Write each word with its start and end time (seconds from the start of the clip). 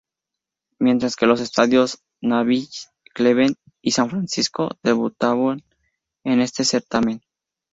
Mientras 0.79 1.15
que 1.15 1.27
los 1.27 1.41
estadios 1.41 2.03
de 2.21 2.29
Nashville, 2.29 2.67
Cleveland 3.13 3.57
y 3.83 3.91
San 3.91 4.09
Francisco 4.09 4.71
debutan 4.81 5.63
en 6.23 6.41
este 6.41 6.65
certamen. 6.65 7.21